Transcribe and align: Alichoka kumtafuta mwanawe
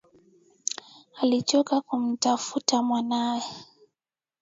Alichoka 1.21 1.81
kumtafuta 1.81 2.75
mwanawe 2.83 3.43